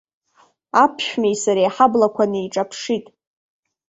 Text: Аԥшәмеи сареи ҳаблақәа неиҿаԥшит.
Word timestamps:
Аԥшәмеи 0.83 1.35
сареи 1.43 1.73
ҳаблақәа 1.75 2.23
неиҿаԥшит. 2.31 3.05